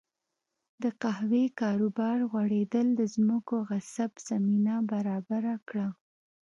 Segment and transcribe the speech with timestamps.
[0.83, 5.87] د قهوې کاروبار غوړېدل د ځمکو غصب زمینه برابره کړه.